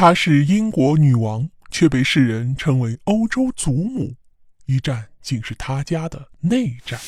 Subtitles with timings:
[0.00, 4.14] 她是英国女王，却被世人称为欧洲祖母。
[4.66, 7.00] 一战竟是她家的内战。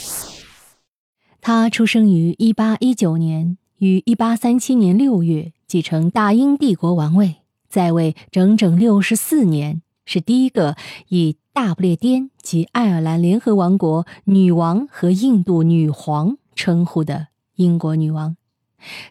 [1.40, 7.36] 她出生于一八一九年，于一八三七年六月继承大英帝国王位，
[7.68, 10.76] 在位整整六十四年，是第一个
[11.10, 18.36] 以大不列颠及爱尔兰联合王国女王和印度女皇称呼的英国女王。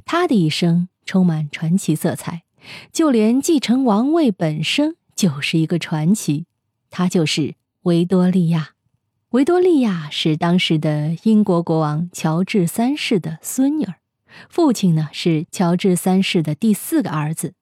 [0.04, 2.44] 她的一生充满传奇色彩。
[2.92, 6.46] 就连继承王位本身就是一个传奇，
[6.90, 8.72] 她就是维多利亚。
[9.32, 13.96] 维多利亚是当时的英国国王乔治三世的孙女儿，
[14.50, 17.54] 父亲呢是乔治三世的第四个儿子。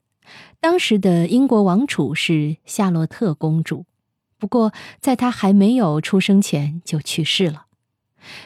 [0.59, 3.85] 当时的英国王储是夏洛特公主，
[4.37, 7.65] 不过在她还没有出生前就去世了。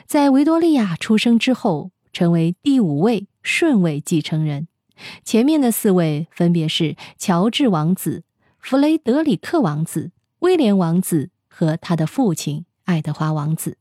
[0.06, 4.68] 在维多利亚出生之后，成为第五位顺位继承人。
[5.24, 8.24] 前面的四位分别是乔治王子、
[8.60, 13.78] 弗雷德里克王子、威廉王子和他的父亲爱德华王子。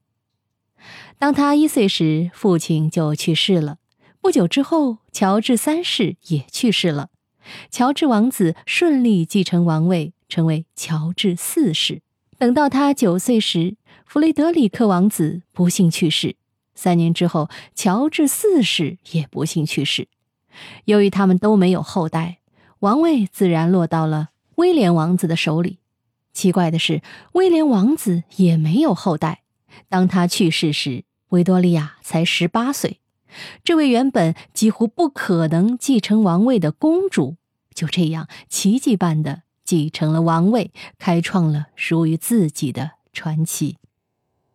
[1.19, 3.79] 当他一岁时，父亲就去世了。
[4.21, 7.09] 不久之后，乔治三世也去世了。
[7.71, 12.03] 乔治王子顺利继承王位，成为乔治四世。
[12.39, 13.77] 等到他九岁时，
[14.07, 16.37] 弗雷德里克王子不幸去世。
[16.75, 20.09] 三年之后，乔治四世也不幸去世。
[20.85, 22.39] 由于他们都没有后代，
[22.81, 25.79] 王位自然落到了威廉王子的手里。
[26.33, 29.43] 奇怪的是，威廉王子也没有后代。
[29.89, 33.01] 当他去世时，维多利亚才十八岁。
[33.63, 37.37] 这位原本几乎不可能继承王位的公主，
[37.75, 43.77] 就这样奇迹般的继承了王位，开创了属于自己的传奇。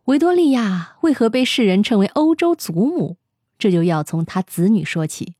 [0.04, 3.16] 维多利亚为何被世人称为欧洲祖母？
[3.58, 5.34] 这就要从她子女说起。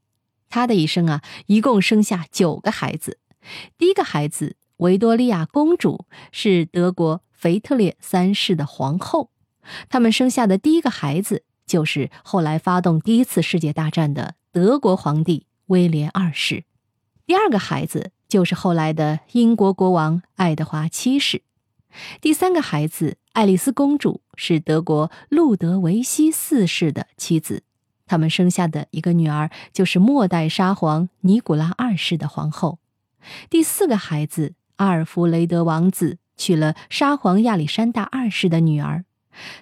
[0.48, 3.18] 他的一生啊，一共生下九个孩子。
[3.78, 9.30] 第一个孩子维多利亚公主是德国腓特烈三世的皇后，
[9.88, 16.64] 他们生下的第一个孩子就是后来发动第一次世界大战的德国皇帝威廉二世。
[17.26, 21.42] 第二个孩子就是后来的英国国王爱德华七世。
[22.20, 27.62] 第三个孩子爱丽丝公主是德国路德维希四世的妻子。
[28.06, 32.78] 他们生下的一个女儿就是末代沙皇尼古拉二世的皇后。
[33.50, 39.04] 第四个孩子阿尔弗雷德王子娶了沙皇亚历山大二世的女儿。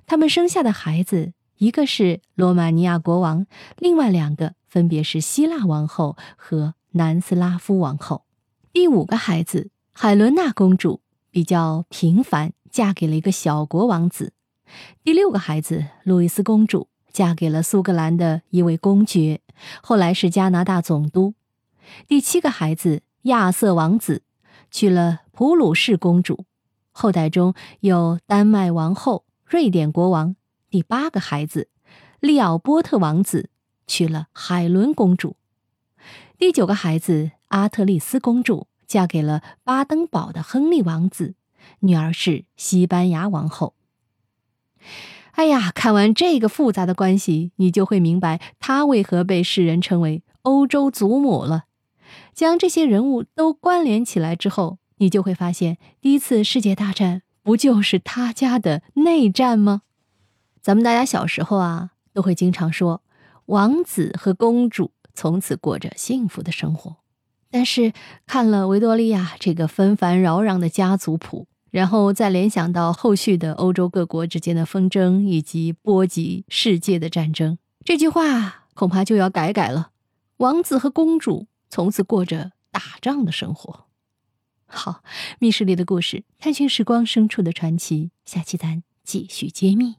[0.07, 3.47] 他们生下的孩子一个是罗马尼亚国王，
[3.79, 8.25] 另外两个分别是希腊王后和南斯拉夫王后。
[8.73, 11.01] 第五个孩子海伦娜公主
[11.31, 14.33] 比较平凡，嫁给了一个小国王子。
[15.03, 16.89] 第六个孩子路易斯公主。
[17.15, 19.41] 嫁给了苏格兰的一位公爵，
[19.81, 21.35] 后来是加拿大总督。
[22.09, 24.23] 第七个孩子亚瑟王子
[24.69, 26.45] 娶了普鲁士公主，
[26.91, 30.35] 后代中有丹麦王后、瑞典国王。
[30.69, 31.69] 第八个孩子
[32.19, 33.49] 利奥波特王子
[33.87, 35.37] 娶了海伦公主。
[36.37, 41.37] 第九个孩子阿特丽斯公主嫁给了巴登堡的亨利王子，
[41.79, 43.75] 女儿是西班牙王后。
[45.37, 51.65] 哎呀，看完这个复杂的关系，你就会明白他为何被世人称为欧洲祖母了。
[52.33, 59.83] 将这些人物都关联起来之后，你就会发现，第一次世界大战不就是他家的内战吗？
[60.63, 63.03] 咱们大家小时候啊，都会经常说，
[63.47, 66.97] 王子和公主从此过着幸福的生活。
[67.51, 67.93] 但是
[68.27, 71.49] 看了维多利亚这个纷繁扰攘的家族谱。
[71.75, 79.91] 然后再联想到后续的欧洲各国之间的纷争以及波及世界的战争，这句话恐怕就要改改了。
[80.37, 83.87] 王子和公主从此过着打仗的生活。
[84.67, 85.03] 好，
[85.41, 89.97] 密室里的故事，探寻时光深处的传奇，下期咱继续揭秘。